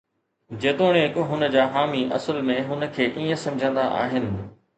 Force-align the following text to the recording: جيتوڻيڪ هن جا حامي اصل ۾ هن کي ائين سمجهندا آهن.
جيتوڻيڪ 0.61 1.19
هن 1.31 1.45
جا 1.55 1.65
حامي 1.75 2.01
اصل 2.19 2.41
۾ 2.49 2.57
هن 2.71 2.89
کي 2.97 3.07
ائين 3.11 3.39
سمجهندا 3.45 3.87
آهن. 4.01 4.29